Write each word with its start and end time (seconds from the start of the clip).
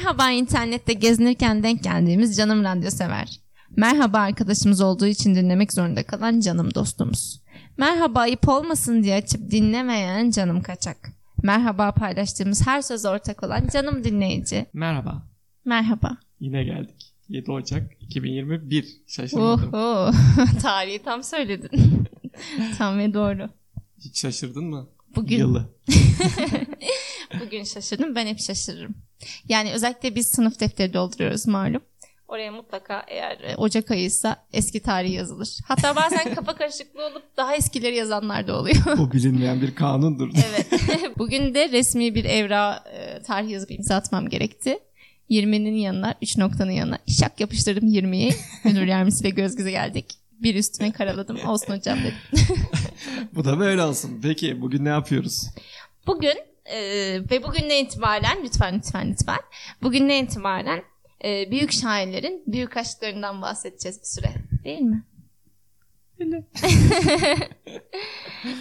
Merhaba 0.00 0.30
internette 0.30 0.92
gezinirken 0.92 1.62
denk 1.62 1.84
geldiğimiz 1.84 2.36
canım 2.36 2.64
radyo 2.64 2.90
sever. 2.90 3.40
Merhaba 3.76 4.18
arkadaşımız 4.18 4.80
olduğu 4.80 5.06
için 5.06 5.34
dinlemek 5.34 5.72
zorunda 5.72 6.02
kalan 6.02 6.40
canım 6.40 6.74
dostumuz. 6.74 7.42
Merhaba 7.76 8.20
ayıp 8.20 8.48
olmasın 8.48 9.02
diye 9.02 9.14
açıp 9.14 9.50
dinlemeyen 9.50 10.30
canım 10.30 10.62
kaçak. 10.62 11.12
Merhaba 11.42 11.92
paylaştığımız 11.92 12.66
her 12.66 12.82
söz 12.82 13.04
ortak 13.04 13.42
olan 13.42 13.68
canım 13.72 14.04
dinleyici. 14.04 14.66
Merhaba. 14.72 15.22
Merhaba. 15.64 16.16
Yine 16.40 16.64
geldik. 16.64 17.14
7 17.28 17.50
Ocak 17.50 18.02
2021. 18.02 18.86
Şaşırmadım. 19.06 19.74
Oho. 19.74 20.10
Tarihi 20.62 21.02
tam 21.02 21.22
söyledin. 21.22 21.70
tam 22.78 22.98
ve 22.98 23.14
doğru. 23.14 23.50
Hiç 23.98 24.20
şaşırdın 24.20 24.64
mı? 24.64 24.88
Bugün 25.16 25.38
Yılı. 25.38 25.74
bugün 27.40 27.64
şaşırdım. 27.64 28.14
Ben 28.14 28.26
hep 28.26 28.38
şaşırırım. 28.38 28.94
Yani 29.48 29.72
özellikle 29.72 30.14
biz 30.14 30.26
sınıf 30.26 30.60
defteri 30.60 30.94
dolduruyoruz 30.94 31.46
malum. 31.46 31.82
Oraya 32.30 32.52
mutlaka 32.52 33.04
eğer 33.08 33.40
e, 33.40 33.56
Ocak 33.56 33.90
ayıysa 33.90 34.36
eski 34.52 34.80
tarih 34.80 35.12
yazılır. 35.12 35.58
Hatta 35.68 35.96
bazen 35.96 36.34
kafa 36.34 36.56
karışıklığı 36.56 37.06
olup 37.06 37.22
daha 37.36 37.54
eskileri 37.54 37.96
yazanlar 37.96 38.46
da 38.46 38.58
oluyor. 38.58 38.76
Bu 38.98 39.12
bilinmeyen 39.12 39.62
bir 39.62 39.74
kanundur. 39.74 40.30
evet. 40.50 40.66
Bugün 41.18 41.54
de 41.54 41.68
resmi 41.68 42.14
bir 42.14 42.24
evra 42.24 42.84
e, 42.92 43.22
tarih 43.22 43.50
yazıp 43.50 43.70
imza 43.70 43.94
atmam 43.94 44.28
gerekti. 44.28 44.78
20'nin 45.30 45.74
yanına 45.74 46.14
3 46.22 46.36
noktanın 46.38 46.70
yanına 46.70 46.98
şak 47.20 47.40
yapıştırdım 47.40 47.88
20'yi. 47.88 48.34
Müdür 48.64 48.86
yardımcısıyla 48.86 49.30
göz 49.30 49.56
göze 49.56 49.70
geldik. 49.70 50.06
Bir 50.32 50.54
üstüne 50.54 50.92
karaladım. 50.92 51.38
Olsun 51.46 51.76
hocam 51.76 51.98
dedim. 51.98 52.46
Bu 53.34 53.44
da 53.44 53.58
böyle 53.58 53.82
olsun. 53.82 54.20
Peki 54.22 54.60
bugün 54.60 54.84
ne 54.84 54.88
yapıyoruz? 54.88 55.46
Bugün 56.06 56.38
e, 56.70 56.80
ve 57.30 57.42
bugünden 57.42 57.84
itibaren 57.84 58.44
lütfen 58.44 58.74
lütfen 58.78 59.10
lütfen 59.10 59.38
bugünden 59.82 60.24
itibaren 60.24 60.82
e, 61.24 61.50
büyük 61.50 61.72
şairlerin 61.72 62.42
büyük 62.46 62.76
aşklarından 62.76 63.42
bahsedeceğiz 63.42 64.00
bir 64.00 64.06
süre. 64.06 64.34
Değil 64.64 64.80
mi? 64.80 65.04
Öyle. 66.20 66.44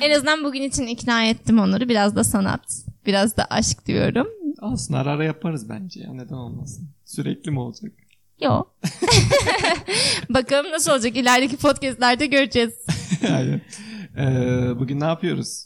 En 0.01 0.11
azından 0.11 0.43
bugün 0.43 0.61
için 0.61 0.87
ikna 0.87 1.25
ettim 1.25 1.59
onları. 1.59 1.89
Biraz 1.89 2.15
da 2.15 2.23
sanat, 2.23 2.61
biraz 3.05 3.37
da 3.37 3.47
aşk 3.49 3.85
diyorum. 3.85 4.27
Olsun 4.61 4.93
ara 4.93 5.11
ara 5.11 5.23
yaparız 5.23 5.69
bence 5.69 6.01
ya. 6.01 6.13
Neden 6.13 6.35
olmasın? 6.35 6.89
Sürekli 7.05 7.51
mi 7.51 7.59
olacak? 7.59 7.91
Yo. 8.41 8.63
Bakalım 10.29 10.71
nasıl 10.71 10.91
olacak 10.91 11.17
ilerideki 11.17 11.57
podcastlerde 11.57 12.25
göreceğiz. 12.25 12.73
Aynen. 13.23 13.61
Ee, 14.17 14.79
bugün 14.79 14.99
ne 14.99 15.05
yapıyoruz? 15.05 15.65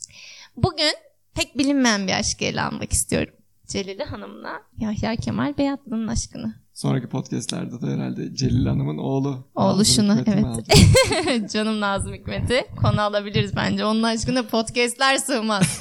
Bugün 0.58 0.94
pek 1.36 1.58
bilinmeyen 1.58 2.08
bir 2.08 2.20
aşkı 2.20 2.46
ele 2.46 2.62
almak 2.62 2.94
istiyorum. 2.94 3.34
Celile 3.68 4.04
Hanım'la 4.04 4.62
Yahya 4.78 5.16
Kemal 5.16 5.58
Beyatlı'nın 5.58 6.08
aşkını. 6.08 6.64
Sonraki 6.74 7.10
podcastlerde 7.10 7.82
de 7.82 7.88
herhalde 7.88 8.36
Celil 8.36 8.66
Hanım'ın 8.66 8.98
oğlu. 8.98 9.48
Oğlu 9.56 9.80
Nazım 9.80 9.86
şunu, 9.86 10.24
evet. 10.28 11.52
Canım 11.54 11.82
Nazım 11.82 12.14
Hikmet'i 12.14 12.66
konu 12.82 13.02
alabiliriz 13.02 13.56
bence. 13.56 13.86
Onun 13.86 14.04
aşkına 14.04 14.44
podcastler 14.44 15.18
sığmaz. 15.18 15.80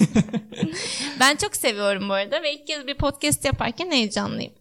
ben 1.21 1.37
çok 1.37 1.57
seviyorum 1.57 2.09
bu 2.09 2.13
arada 2.13 2.43
ve 2.43 2.55
ilk 2.55 2.67
kez 2.67 2.87
bir 2.87 2.95
podcast 2.95 3.45
yaparken 3.45 3.91
heyecanlıyım. 3.91 4.53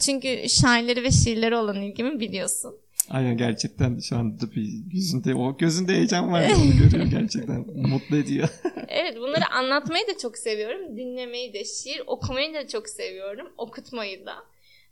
Çünkü 0.00 0.48
şairleri 0.48 1.02
ve 1.02 1.10
şiirleri 1.10 1.56
olan 1.56 1.82
ilgimi 1.82 2.20
biliyorsun. 2.20 2.74
Aynen 3.10 3.36
gerçekten 3.36 3.98
şu 3.98 4.16
anda 4.16 4.50
bir 4.52 4.92
yüzünde 4.92 5.34
o 5.34 5.56
gözünde 5.56 5.92
heyecan 5.92 6.32
var. 6.32 6.50
Onu 6.56 6.76
görüyorum 6.78 7.10
gerçekten. 7.20 7.66
Mutlu 7.76 8.16
ediyor. 8.16 8.48
Bunları 9.36 9.50
anlatmayı 9.50 10.06
da 10.06 10.18
çok 10.18 10.38
seviyorum. 10.38 10.96
Dinlemeyi 10.96 11.52
de, 11.52 11.64
şiir 11.64 12.02
okumayı 12.06 12.54
da 12.54 12.68
çok 12.68 12.88
seviyorum. 12.88 13.52
Okutmayı 13.58 14.26
da. 14.26 14.34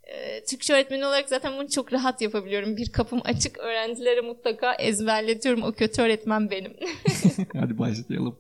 Ee, 0.07 0.45
Türkçe 0.45 0.75
öğretmeni 0.75 1.07
olarak 1.07 1.29
zaten 1.29 1.53
bunu 1.59 1.69
çok 1.69 1.93
rahat 1.93 2.21
yapabiliyorum. 2.21 2.77
Bir 2.77 2.93
kapım 2.93 3.21
açık 3.25 3.59
öğrencilere 3.59 4.21
mutlaka 4.21 4.75
ezberletiyorum. 4.75 5.63
O 5.63 5.73
kötü 5.73 6.03
öğretmen 6.03 6.51
benim. 6.51 6.73
Hadi 7.61 7.79
başlayalım. 7.79 8.39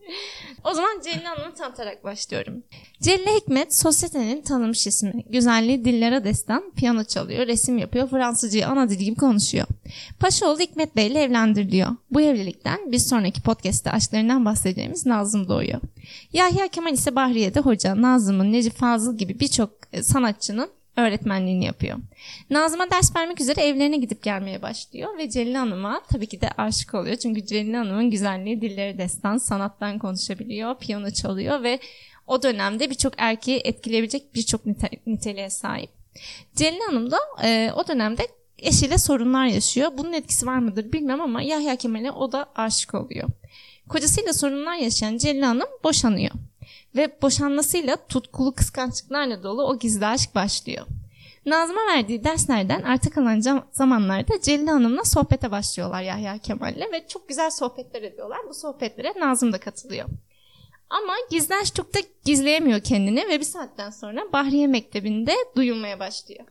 O 0.64 0.74
zaman 0.74 1.00
Celil 1.04 1.24
Hanım'ı 1.24 1.54
tanıtarak 1.54 2.04
başlıyorum. 2.04 2.62
Celil 3.00 3.26
Hikmet 3.26 3.74
sosyetenin 3.76 4.42
tanınmış 4.42 4.86
ismi. 4.86 5.24
Güzelliği 5.30 5.84
dillere 5.84 6.24
destan, 6.24 6.72
piyano 6.76 7.04
çalıyor, 7.04 7.46
resim 7.46 7.78
yapıyor, 7.78 8.08
Fransızcayı 8.08 8.66
ana 8.68 8.88
dil 8.90 8.98
gibi 8.98 9.16
konuşuyor. 9.16 9.66
Paşaoğlu 10.20 10.60
Hikmet 10.60 10.96
Bey 10.96 11.06
ile 11.06 11.22
evlendiriliyor. 11.22 11.88
Bu 12.10 12.20
evlilikten 12.20 12.92
bir 12.92 12.98
sonraki 12.98 13.42
podcast'te 13.42 13.90
aşklarından 13.90 14.44
bahsedeceğimiz 14.44 15.06
Nazım 15.06 15.48
doğuyor. 15.48 15.80
Yahya 16.32 16.68
Kemal 16.68 16.92
ise 16.92 17.16
Bahriye'de 17.16 17.60
hoca, 17.60 18.02
Nazım'ın, 18.02 18.52
Necip 18.52 18.74
Fazıl 18.74 19.18
gibi 19.18 19.40
birçok 19.40 19.70
e, 19.92 20.02
sanatçının 20.02 20.70
öğretmenliğini 20.96 21.64
yapıyor. 21.64 21.98
Nazım'a 22.50 22.90
ders 22.90 23.16
vermek 23.16 23.40
üzere 23.40 23.60
evlerine 23.60 23.96
gidip 23.96 24.22
gelmeye 24.22 24.62
başlıyor 24.62 25.18
ve 25.18 25.30
Celil 25.30 25.54
Hanım'a 25.54 26.02
tabii 26.12 26.26
ki 26.26 26.40
de 26.40 26.50
aşık 26.50 26.94
oluyor. 26.94 27.16
Çünkü 27.16 27.46
Celil 27.46 27.74
Hanım'ın 27.74 28.10
güzelliği 28.10 28.60
dilleri 28.60 28.98
destan, 28.98 29.38
sanattan 29.38 29.98
konuşabiliyor, 29.98 30.78
piyano 30.78 31.10
çalıyor 31.10 31.62
ve 31.62 31.78
o 32.26 32.42
dönemde 32.42 32.90
birçok 32.90 33.12
erkeği 33.16 33.60
etkileyebilecek 33.64 34.34
birçok 34.34 34.66
nite- 34.66 35.00
niteliğe 35.06 35.50
sahip. 35.50 35.90
Celil 36.54 36.80
Hanım 36.80 37.10
da 37.10 37.18
e, 37.44 37.72
o 37.76 37.88
dönemde 37.88 38.22
eşiyle 38.58 38.98
sorunlar 38.98 39.46
yaşıyor. 39.46 39.90
Bunun 39.98 40.12
etkisi 40.12 40.46
var 40.46 40.58
mıdır 40.58 40.92
bilmem 40.92 41.20
ama 41.20 41.42
Yahya 41.42 41.76
Kemal'e 41.76 42.10
o 42.10 42.32
da 42.32 42.46
aşık 42.54 42.94
oluyor. 42.94 43.28
Kocasıyla 43.88 44.32
sorunlar 44.32 44.76
yaşayan 44.76 45.16
Celil 45.16 45.42
Hanım 45.42 45.68
boşanıyor. 45.84 46.32
Ve 46.96 47.16
boşanmasıyla 47.22 47.96
tutkulu 47.96 48.54
kıskançlıklarla 48.54 49.42
dolu 49.42 49.62
o 49.62 49.78
gizli 49.78 50.06
aşk 50.06 50.34
başlıyor. 50.34 50.86
Nazım'a 51.46 51.80
verdiği 51.96 52.24
derslerden 52.24 52.82
arta 52.82 53.10
kalan 53.10 53.40
zamanlarda 53.72 54.40
Celil 54.42 54.66
Hanım'la 54.66 55.04
sohbete 55.04 55.50
başlıyorlar 55.50 56.02
Yahya 56.02 56.38
Kemal'le 56.38 56.92
ve 56.92 57.08
çok 57.08 57.28
güzel 57.28 57.50
sohbetler 57.50 58.02
ediyorlar. 58.02 58.38
Bu 58.48 58.54
sohbetlere 58.54 59.12
Nazım 59.20 59.52
da 59.52 59.60
katılıyor. 59.60 60.08
Ama 60.90 61.12
gizli 61.30 61.54
aşk 61.54 61.74
çok 61.74 61.94
da 61.94 61.98
gizleyemiyor 62.24 62.80
kendini 62.80 63.28
ve 63.28 63.40
bir 63.40 63.44
saatten 63.44 63.90
sonra 63.90 64.20
Bahriye 64.32 64.66
Mektebi'nde 64.66 65.32
duyulmaya 65.56 66.00
başlıyor. 66.00 66.44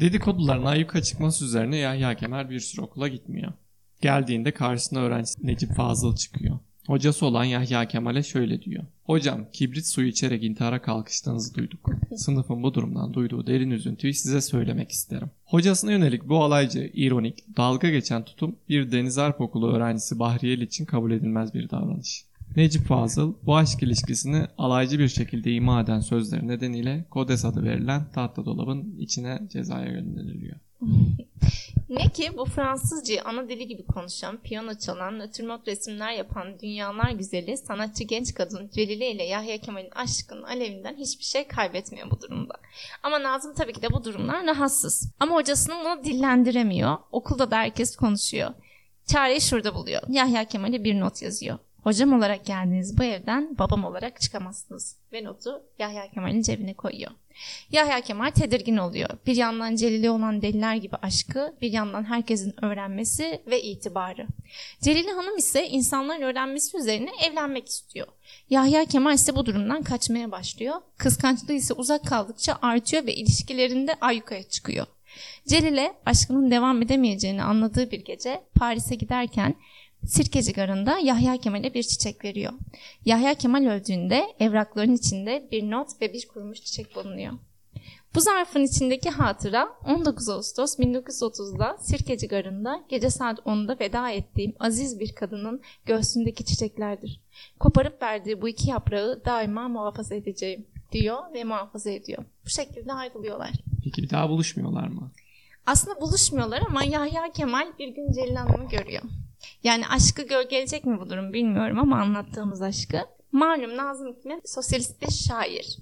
Dedikoduların 0.00 0.64
ayyuka 0.64 1.02
çıkması 1.02 1.44
üzerine 1.44 1.76
Yahya 1.76 2.16
Kemal 2.16 2.50
bir 2.50 2.60
süre 2.60 2.82
okula 2.82 3.08
gitmiyor. 3.08 3.52
Geldiğinde 4.00 4.52
karşısına 4.52 5.00
öğrencisi 5.00 5.46
Necip 5.46 5.74
Fazıl 5.74 6.16
çıkıyor. 6.16 6.58
Hocası 6.88 7.26
olan 7.26 7.44
Yahya 7.44 7.88
Kemal'e 7.88 8.22
şöyle 8.22 8.62
diyor. 8.62 8.84
Hocam 9.04 9.46
kibrit 9.52 9.86
suyu 9.86 10.08
içerek 10.08 10.44
intihara 10.44 10.82
kalkıştığınızı 10.82 11.54
duyduk. 11.54 11.90
Sınıfın 12.16 12.62
bu 12.62 12.74
durumdan 12.74 13.14
duyduğu 13.14 13.46
derin 13.46 13.70
üzüntüyü 13.70 14.14
size 14.14 14.40
söylemek 14.40 14.90
isterim. 14.90 15.30
Hocasına 15.44 15.92
yönelik 15.92 16.28
bu 16.28 16.44
alaycı, 16.44 16.90
ironik, 16.94 17.56
dalga 17.56 17.90
geçen 17.90 18.24
tutum 18.24 18.56
bir 18.68 18.92
Deniz 18.92 19.16
Harp 19.16 19.40
Okulu 19.40 19.72
öğrencisi 19.72 20.18
Bahriyeli 20.18 20.64
için 20.64 20.84
kabul 20.84 21.10
edilmez 21.10 21.54
bir 21.54 21.70
davranış. 21.70 22.24
Necip 22.56 22.86
Fazıl 22.86 23.34
bu 23.46 23.56
aşk 23.56 23.82
ilişkisini 23.82 24.46
alaycı 24.58 24.98
bir 24.98 25.08
şekilde 25.08 25.52
ima 25.52 25.80
eden 25.80 26.00
sözleri 26.00 26.48
nedeniyle 26.48 27.04
Kodes 27.10 27.44
adı 27.44 27.64
verilen 27.64 28.10
tahta 28.14 28.44
dolabın 28.44 28.96
içine 28.98 29.40
cezaya 29.52 29.90
gönderiliyor. 29.90 30.56
Ne 31.88 32.08
ki 32.08 32.36
bu 32.36 32.44
Fransızcayı 32.44 33.24
ana 33.24 33.48
dili 33.48 33.66
gibi 33.66 33.86
konuşan, 33.86 34.36
piyano 34.36 34.74
çalan, 34.74 35.18
natürmort 35.18 35.68
resimler 35.68 36.12
yapan 36.12 36.60
dünyalar 36.60 37.10
güzeli, 37.10 37.56
sanatçı 37.56 38.04
genç 38.04 38.34
kadın 38.34 38.70
Celile 38.74 39.10
ile 39.10 39.24
Yahya 39.24 39.58
Kemal'in 39.58 39.90
aşkının 39.90 40.42
alevinden 40.42 40.96
hiçbir 40.96 41.24
şey 41.24 41.46
kaybetmiyor 41.46 42.10
bu 42.10 42.20
durumda. 42.20 42.54
Ama 43.02 43.22
Nazım 43.22 43.54
tabii 43.54 43.72
ki 43.72 43.82
de 43.82 43.92
bu 43.92 44.04
durumdan 44.04 44.46
rahatsız. 44.46 45.12
Ama 45.20 45.34
hocasının 45.34 45.84
bunu 45.84 46.04
dillendiremiyor. 46.04 46.96
Okulda 47.12 47.50
da 47.50 47.56
herkes 47.56 47.96
konuşuyor. 47.96 48.50
Çareyi 49.06 49.40
şurada 49.40 49.74
buluyor. 49.74 50.02
Yahya 50.08 50.44
Kemal'e 50.44 50.84
bir 50.84 51.00
not 51.00 51.22
yazıyor. 51.22 51.58
Hocam 51.88 52.12
olarak 52.12 52.46
geldiğiniz 52.46 52.98
bu 52.98 53.04
evden 53.04 53.58
babam 53.58 53.84
olarak 53.84 54.20
çıkamazsınız. 54.20 54.96
Ve 55.12 55.24
notu 55.24 55.62
Yahya 55.78 56.10
Kemal'in 56.10 56.42
cebine 56.42 56.74
koyuyor. 56.74 57.10
Yahya 57.70 58.00
Kemal 58.00 58.30
tedirgin 58.30 58.76
oluyor. 58.76 59.10
Bir 59.26 59.36
yandan 59.36 59.76
Celil'e 59.76 60.10
olan 60.10 60.42
deliler 60.42 60.74
gibi 60.74 60.96
aşkı, 60.96 61.54
bir 61.60 61.72
yandan 61.72 62.04
herkesin 62.04 62.64
öğrenmesi 62.64 63.42
ve 63.46 63.62
itibarı. 63.62 64.26
Celile 64.80 65.10
Hanım 65.10 65.36
ise 65.36 65.68
insanların 65.68 66.22
öğrenmesi 66.22 66.76
üzerine 66.76 67.10
evlenmek 67.30 67.68
istiyor. 67.68 68.06
Yahya 68.50 68.84
Kemal 68.84 69.14
ise 69.14 69.36
bu 69.36 69.46
durumdan 69.46 69.82
kaçmaya 69.82 70.30
başlıyor. 70.30 70.74
Kıskançlığı 70.98 71.54
ise 71.54 71.74
uzak 71.74 72.06
kaldıkça 72.06 72.58
artıyor 72.62 73.06
ve 73.06 73.14
ilişkilerinde 73.14 73.94
ayyukaya 74.00 74.42
çıkıyor. 74.42 74.86
Celile 75.46 75.94
aşkının 76.06 76.50
devam 76.50 76.82
edemeyeceğini 76.82 77.42
anladığı 77.42 77.90
bir 77.90 78.04
gece 78.04 78.42
Paris'e 78.54 78.94
giderken 78.94 79.54
Sirkeci 80.08 80.52
Garı'nda 80.52 80.98
Yahya 80.98 81.36
Kemal'e 81.36 81.74
bir 81.74 81.82
çiçek 81.82 82.24
veriyor. 82.24 82.52
Yahya 83.04 83.34
Kemal 83.34 83.66
öldüğünde 83.66 84.24
evrakların 84.40 84.94
içinde 84.94 85.48
bir 85.52 85.70
not 85.70 85.88
ve 86.00 86.12
bir 86.12 86.28
kurumuş 86.28 86.60
çiçek 86.60 86.96
bulunuyor. 86.96 87.32
Bu 88.14 88.20
zarfın 88.20 88.64
içindeki 88.64 89.10
hatıra 89.10 89.68
19 89.86 90.28
Ağustos 90.28 90.78
1930'da 90.78 91.76
Sirkeci 91.80 92.28
Garı'nda 92.28 92.84
gece 92.88 93.10
saat 93.10 93.38
10'da 93.38 93.76
veda 93.80 94.10
ettiğim 94.10 94.54
aziz 94.60 95.00
bir 95.00 95.14
kadının 95.14 95.60
göğsündeki 95.86 96.44
çiçeklerdir. 96.44 97.20
Koparıp 97.60 98.02
verdiği 98.02 98.42
bu 98.42 98.48
iki 98.48 98.70
yaprağı 98.70 99.24
daima 99.24 99.68
muhafaza 99.68 100.14
edeceğim 100.14 100.66
diyor 100.92 101.18
ve 101.34 101.44
muhafaza 101.44 101.90
ediyor. 101.90 102.24
Bu 102.44 102.48
şekilde 102.48 102.92
ayrılıyorlar. 102.92 103.52
Peki 103.84 104.02
bir 104.02 104.10
daha 104.10 104.28
buluşmuyorlar 104.28 104.88
mı? 104.88 105.10
Aslında 105.66 106.00
buluşmuyorlar 106.00 106.62
ama 106.68 106.84
Yahya 106.84 107.32
Kemal 107.32 107.66
bir 107.78 107.88
gün 107.88 108.12
Celil 108.12 108.34
Hanım'ı 108.34 108.68
görüyor. 108.68 109.02
Yani 109.64 109.88
aşkı 109.88 110.22
gölgeleyecek 110.22 110.84
mi 110.84 111.00
bu 111.00 111.10
durum 111.10 111.32
bilmiyorum 111.32 111.78
ama 111.78 112.00
anlattığımız 112.00 112.62
aşkı. 112.62 112.98
Malum 113.32 113.76
Nazım 113.76 114.08
Hikmet 114.14 114.50
sosyalist 114.50 115.02
bir 115.02 115.10
şair 115.12 115.78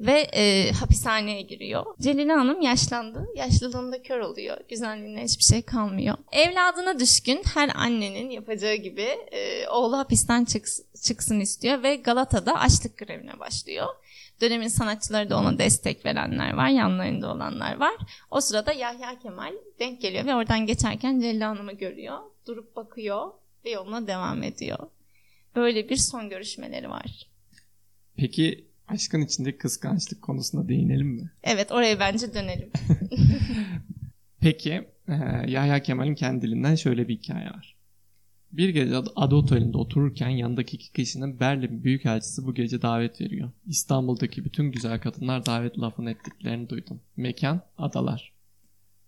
ve 0.00 0.20
e, 0.20 0.72
hapishaneye 0.72 1.42
giriyor. 1.42 1.86
Celile 2.00 2.32
Hanım 2.32 2.60
yaşlandı. 2.60 3.26
Yaşlılığında 3.36 4.02
kör 4.02 4.18
oluyor. 4.20 4.56
Güzelliğine 4.70 5.24
hiçbir 5.24 5.44
şey 5.44 5.62
kalmıyor. 5.62 6.16
Evladına 6.32 6.98
düşkün 6.98 7.42
her 7.54 7.70
annenin 7.74 8.30
yapacağı 8.30 8.74
gibi 8.74 9.08
e, 9.32 9.68
oğlu 9.68 9.98
hapisten 9.98 10.44
çıks- 10.44 11.02
çıksın 11.06 11.40
istiyor 11.40 11.82
ve 11.82 11.96
Galata'da 11.96 12.54
açlık 12.60 12.98
grevine 12.98 13.38
başlıyor. 13.40 13.86
Dönemin 14.40 14.68
sanatçıları 14.68 15.30
da 15.30 15.38
ona 15.38 15.58
destek 15.58 16.04
verenler 16.04 16.52
var, 16.54 16.68
yanlarında 16.68 17.32
olanlar 17.32 17.76
var. 17.76 17.94
O 18.30 18.40
sırada 18.40 18.72
Yahya 18.72 19.18
Kemal 19.18 19.52
denk 19.78 20.00
geliyor 20.02 20.26
ve 20.26 20.34
oradan 20.34 20.66
geçerken 20.66 21.20
Celil 21.20 21.40
Hanım'ı 21.40 21.72
görüyor. 21.72 22.18
Durup 22.46 22.76
bakıyor 22.76 23.30
ve 23.64 23.70
yoluna 23.70 24.06
devam 24.06 24.42
ediyor. 24.42 24.78
Böyle 25.56 25.88
bir 25.88 25.96
son 25.96 26.28
görüşmeleri 26.30 26.90
var. 26.90 27.26
Peki 28.16 28.64
aşkın 28.88 29.20
içindeki 29.20 29.58
kıskançlık 29.58 30.22
konusuna 30.22 30.68
değinelim 30.68 31.06
mi? 31.08 31.30
Evet 31.42 31.72
oraya 31.72 32.00
bence 32.00 32.34
dönelim. 32.34 32.70
Peki 34.40 34.88
Yahya 35.46 35.82
Kemal'in 35.82 36.14
kendi 36.14 36.42
dilinden 36.42 36.74
şöyle 36.74 37.08
bir 37.08 37.14
hikaye 37.14 37.46
var. 37.46 37.77
Bir 38.52 38.68
gece 38.68 38.96
Ad- 38.96 39.12
Ada 39.16 39.36
Oteli'nde 39.36 39.78
otururken 39.78 40.28
yanındaki 40.28 40.76
iki 40.76 40.92
kişinin 40.92 41.40
Berlin 41.40 41.84
Büyükelçisi 41.84 42.46
bu 42.46 42.54
gece 42.54 42.82
davet 42.82 43.20
veriyor. 43.20 43.50
İstanbul'daki 43.66 44.44
bütün 44.44 44.72
güzel 44.72 45.00
kadınlar 45.00 45.46
davet 45.46 45.78
lafını 45.78 46.10
ettiklerini 46.10 46.68
duydum. 46.68 47.00
Mekan 47.16 47.60
Adalar. 47.78 48.32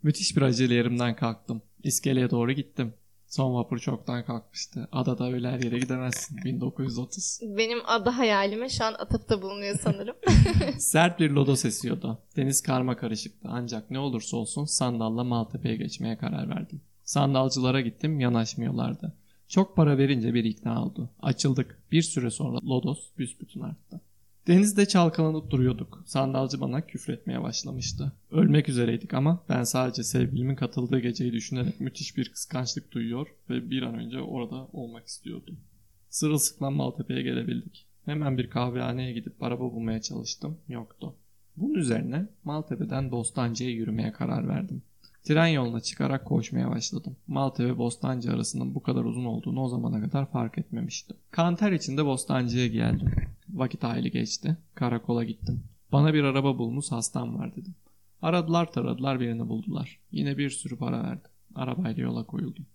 Müthiş 0.02 0.37
bir 0.37 0.42
acele 0.42 0.75
yerimden 0.75 1.16
kalktım. 1.16 1.62
İskeleye 1.82 2.31
doğru 2.31 2.52
gittim. 2.52 2.94
Son 3.26 3.54
vapur 3.54 3.78
çoktan 3.78 4.25
kalkmıştı. 4.25 4.88
Adada 4.92 5.32
öyle 5.32 5.50
her 5.50 5.60
yere 5.62 5.78
gidemezsin. 5.78 6.44
1930. 6.44 7.40
Benim 7.43 7.78
adı 7.86 8.10
hayalime 8.10 8.69
şu 8.69 8.84
an 8.84 8.94
atıfta 8.98 9.43
bulunuyor 9.43 9.78
sanırım. 9.82 10.16
Sert 10.78 11.20
bir 11.20 11.31
lodos 11.31 11.64
esiyordu. 11.64 12.19
Deniz 12.36 12.62
karma 12.62 12.96
karışıktı. 12.96 13.48
Ancak 13.52 13.90
ne 13.90 13.98
olursa 13.98 14.36
olsun 14.36 14.64
sandalla 14.64 15.25
Maltepe'ye 15.25 15.76
geçmeye 15.76 16.19
karar 16.19 16.48
verdim. 16.48 16.81
Sandalcılara 17.04 17.81
gittim 17.81 18.20
yanaşmıyorlardı. 18.20 19.16
Çok 19.50 19.76
para 19.76 19.99
verince 19.99 20.35
bir 20.35 20.44
ikna 20.44 20.85
oldu. 20.85 21.11
Açıldık. 21.20 21.79
Bir 21.93 22.02
süre 22.02 22.31
sonra 22.31 22.58
lodos 22.64 23.11
büsbütün 23.19 23.61
arttı. 23.61 24.00
Denizde 24.47 24.87
çalkalanıp 24.87 25.50
duruyorduk. 25.50 26.02
Sandalcı 26.06 26.61
bana 26.61 26.87
küfretmeye 26.87 27.43
başlamıştı. 27.43 28.12
Ölmek 28.31 28.69
üzereydik 28.69 29.14
ama 29.14 29.44
ben 29.49 29.64
sadece 29.64 30.02
sevgilimin 30.02 30.55
katıldığı 30.55 30.99
geceyi 30.99 31.32
düşünerek 31.32 31.81
müthiş 31.81 32.17
bir 32.17 32.29
kıskançlık 32.29 32.93
duyuyor 32.93 33.26
ve 33.50 33.70
bir 33.70 33.82
an 33.82 33.94
önce 33.94 34.20
orada 34.20 34.67
olmak 34.73 35.06
istiyordum. 35.06 35.61
Sırılsıklam 36.08 36.75
Maltepe'ye 36.75 37.23
gelebildik. 37.23 37.87
Hemen 38.05 38.38
bir 38.38 38.50
kahvehaneye 38.50 39.12
gidip 39.12 39.43
araba 39.43 39.73
bulmaya 39.73 40.03
çalıştım. 40.03 40.58
Yoktu. 40.69 41.14
Bunun 41.56 41.75
üzerine 41.75 42.26
Maltepe'den 42.44 43.11
Bostancı'ya 43.11 43.70
yürümeye 43.70 44.12
karar 44.12 44.49
verdim. 44.49 44.82
Tren 45.25 45.46
yoluna 45.46 45.81
çıkarak 45.81 46.25
koşmaya 46.25 46.70
başladım. 46.70 47.17
Maltepe 47.26 47.78
Bostancı 47.78 48.32
arasının 48.32 48.75
bu 48.75 48.82
kadar 48.82 49.05
uzun 49.05 49.25
olduğunu 49.25 49.62
o 49.62 49.69
zamana 49.69 50.00
kadar 50.00 50.31
fark 50.31 50.58
etmemiştim. 50.58 51.17
Kanter 51.31 51.72
içinde 51.72 52.05
Bostancı'ya 52.05 52.67
geldim. 52.67 53.12
Vakit 53.49 53.84
hayli 53.84 54.11
geçti. 54.11 54.56
Karakola 54.75 55.25
gittim. 55.25 55.62
Bana 55.93 56.14
bir 56.14 56.25
araba 56.25 56.58
bulmuş 56.58 56.93
hastam 56.93 57.38
var 57.38 57.56
dedim. 57.56 57.75
Aradılar 58.22 58.72
taradılar 58.72 59.20
birini 59.20 59.49
buldular. 59.49 59.99
Yine 60.12 60.38
bir 60.38 60.50
sürü 60.50 60.76
para 60.76 61.02
verdim. 61.02 61.31
Arabayla 61.55 62.02
yola 62.02 62.25
koyuldum. 62.26 62.67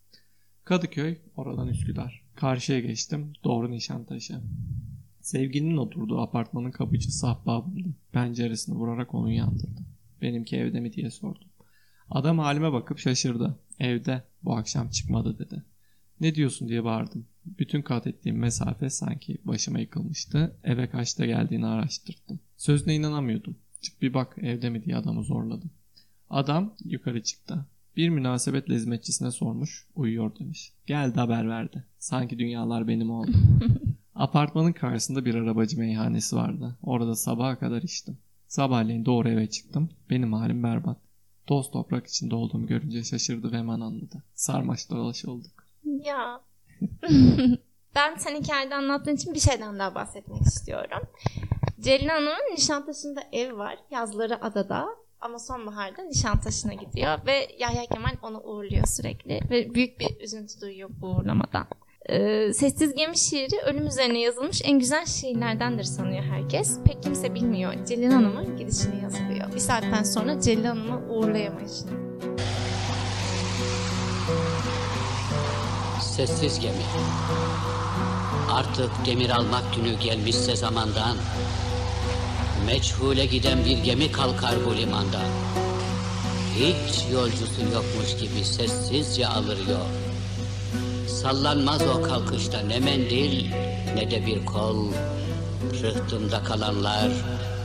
Kadıköy, 0.63 1.18
oradan 1.36 1.68
Üsküdar. 1.68 2.24
Karşıya 2.36 2.80
geçtim, 2.80 3.33
doğru 3.44 3.71
Nişantaşı. 3.71 4.42
Sevgilinin 5.21 5.77
oturduğu 5.77 6.21
apartmanın 6.21 6.71
kapıcısı 6.71 7.27
ahbabımdı. 7.27 7.89
Penceresini 8.12 8.75
vurarak 8.75 9.13
onu 9.13 9.31
yandırdı. 9.31 9.81
Benimki 10.21 10.57
evde 10.57 10.80
mi 10.80 10.94
diye 10.94 11.12
sordum. 11.12 11.47
Adam 12.10 12.40
halime 12.40 12.74
bakıp 12.74 13.00
şaşırdı. 13.00 13.60
Evde, 13.80 14.24
bu 14.44 14.56
akşam 14.56 14.90
çıkmadı 14.90 15.40
dedi. 15.40 15.63
Ne 16.22 16.36
diyorsun 16.36 16.68
diye 16.68 16.84
bağırdım. 16.84 17.25
Bütün 17.46 17.81
kat 17.81 18.07
ettiğim 18.07 18.38
mesafe 18.38 18.90
sanki 18.90 19.38
başıma 19.46 19.80
yıkılmıştı. 19.80 20.56
Eve 20.63 20.90
kaçta 20.90 21.25
geldiğini 21.25 21.66
araştırdım. 21.66 22.40
Sözüne 22.57 22.96
inanamıyordum. 22.96 23.56
Çık 23.81 24.02
bir 24.02 24.13
bak 24.13 24.36
evde 24.42 24.69
mi 24.69 24.84
diye 24.84 24.96
adamı 24.96 25.24
zorladım. 25.24 25.72
Adam 26.30 26.74
yukarı 26.86 27.24
çıktı. 27.24 27.66
Bir 27.98 28.10
münasebetle 28.10 28.75
hizmetçisine 28.75 29.31
sormuş. 29.31 29.88
Uyuyor 29.96 30.40
demiş. 30.40 30.74
Geldi 30.86 31.19
haber 31.19 31.50
verdi. 31.50 31.84
Sanki 32.00 32.40
dünyalar 32.40 32.88
benim 32.88 33.10
oldu. 33.10 33.31
Apartmanın 34.16 34.74
karşısında 34.74 35.25
bir 35.25 35.36
arabacı 35.36 35.80
meyhanesi 35.80 36.36
vardı. 36.36 36.78
Orada 36.84 37.16
sabaha 37.16 37.60
kadar 37.60 37.81
içtim. 37.81 38.18
Sabahleyin 38.48 39.06
doğru 39.06 39.30
eve 39.30 39.50
çıktım. 39.50 39.90
Benim 40.10 40.34
halim 40.34 40.63
berbat. 40.63 40.98
Toz 41.47 41.71
toprak 41.71 42.07
içinde 42.07 42.36
olduğumu 42.36 42.68
görünce 42.68 43.03
şaşırdı 43.03 43.51
ve 43.51 43.57
hemen 43.57 43.80
anladı. 43.80 44.24
Sarmaş 44.36 44.89
dolaş 44.89 45.25
olduk. 45.25 45.63
ya. 45.83 46.42
ben 47.95 48.15
sen 48.15 48.36
hikayede 48.36 48.75
anlattığın 48.75 49.15
için 49.15 49.33
bir 49.33 49.39
şeyden 49.39 49.80
daha 49.80 49.95
bahsetmek 49.95 50.42
istiyorum. 50.42 51.07
Celil 51.80 52.07
Hanım'ın 52.07 52.53
Nişantaşı'nda 52.53 53.24
ev 53.31 53.57
var. 53.57 53.77
Yazları 53.92 54.45
adada 54.45 54.88
ama 55.21 55.39
sonbaharda 55.39 56.03
Nişantaşı'na 56.03 56.74
gidiyor 56.74 57.19
ve 57.25 57.47
Yahya 57.59 57.86
Kemal 57.86 58.15
onu 58.21 58.42
uğurluyor 58.44 58.88
sürekli 58.88 59.39
ve 59.50 59.74
büyük 59.74 60.00
bir 60.00 60.19
üzüntü 60.19 60.62
duyuyor 60.62 60.89
bu 61.01 61.07
uğurlamadan. 61.07 61.68
Ee, 62.10 62.54
Sessiz 62.54 62.94
Gemi 62.96 63.18
şiiri 63.18 63.62
ölüm 63.66 63.88
üzerine 63.88 64.19
yazılmış 64.19 64.62
en 64.66 64.80
güzel 64.80 65.06
şiirlerdendir 65.06 65.84
sanıyor 65.84 66.24
herkes. 66.24 66.78
Pek 66.86 67.04
kimse 67.04 67.36
bilmiyor. 67.36 67.74
Celil 67.88 68.12
Hanım'ın 68.12 68.57
gidişini 68.57 69.04
yazılıyor. 69.04 69.54
Bir 69.54 69.60
saatten 69.60 70.04
sonra 70.04 70.42
Celil 70.42 70.66
Hanım'ı 70.66 71.02
uğurlayamayışını. 71.10 71.92
Sessiz 76.02 76.59
gemi. 76.59 76.74
Artık 78.52 78.92
demir 79.06 79.30
almak 79.30 79.76
günü 79.76 80.00
gelmişse 80.00 80.56
zamandan. 80.56 81.18
Meçhule 82.66 83.26
giden 83.26 83.66
bir 83.66 83.78
gemi 83.78 84.12
kalkar 84.12 84.56
bu 84.66 84.78
limanda. 84.78 85.19
Hiç 86.56 87.14
yolcusu 87.14 87.62
yokmuş 87.74 88.18
gibi 88.21 88.45
sessizce 88.45 89.28
alır 89.28 89.57
yol. 89.57 90.05
Sallanmaz 91.25 91.81
o 91.81 92.01
kalkışta 92.01 92.59
ne 92.59 92.79
mendil 92.79 93.45
ne 93.95 94.11
de 94.11 94.25
bir 94.25 94.45
kol. 94.45 94.91
Rıhtımda 95.81 96.44
kalanlar 96.44 97.11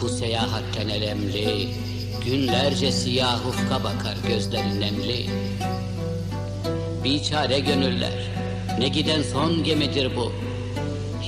bu 0.00 0.08
seyahatten 0.08 0.88
elemli. 0.88 1.68
Günlerce 2.24 2.92
siyah 2.92 3.46
ufka 3.46 3.84
bakar 3.84 4.16
gözleri 4.28 4.80
nemli. 4.80 5.26
Biçare 7.04 7.60
gönüller, 7.60 8.30
ne 8.78 8.88
giden 8.88 9.22
son 9.22 9.64
gemidir 9.64 10.16
bu. 10.16 10.32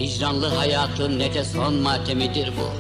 Hicranlı 0.00 0.46
hayatın 0.46 1.18
ne 1.18 1.34
de 1.34 1.44
son 1.44 1.74
matemidir 1.74 2.48
bu. 2.48 2.70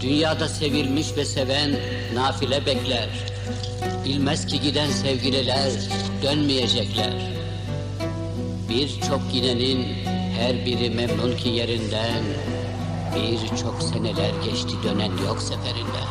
Dünyada 0.00 0.48
sevilmiş 0.48 1.16
ve 1.16 1.24
seven 1.24 1.76
nafile 2.14 2.66
bekler. 2.66 3.08
Bilmez 4.04 4.46
ki 4.46 4.60
giden 4.60 4.90
sevgililer 4.90 5.70
dönmeyecekler. 6.22 7.41
Birçok 8.72 9.32
gidenin 9.32 9.86
her 10.38 10.66
biri 10.66 10.90
memnun 10.90 11.36
ki 11.36 11.48
yerinden. 11.48 12.24
Birçok 13.14 13.82
seneler 13.82 14.30
geçti 14.44 14.74
dönen 14.84 15.10
yok 15.26 15.42
seferinden. 15.42 16.08